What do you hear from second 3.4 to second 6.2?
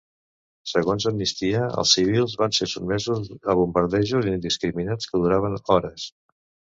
a bombardejos indiscriminats que duraven hores.